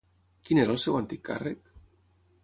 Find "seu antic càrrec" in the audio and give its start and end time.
0.85-1.61